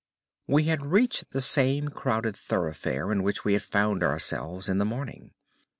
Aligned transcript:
We 0.47 0.63
had 0.63 0.87
reached 0.87 1.29
the 1.29 1.41
same 1.41 1.89
crowded 1.89 2.35
thoroughfare 2.35 3.11
in 3.11 3.21
which 3.21 3.45
we 3.45 3.53
had 3.53 3.61
found 3.61 4.01
ourselves 4.01 4.67
in 4.67 4.79
the 4.79 4.83
morning. 4.83 5.35